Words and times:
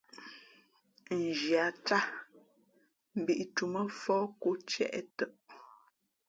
Nzhi 1.21 1.53
a 1.65 1.67
cát, 1.85 2.09
mbǐtūmά 3.19 3.81
fōh 4.01 4.25
kō 4.41 4.49
tiê 4.67 4.87
tαʼ. 5.17 5.33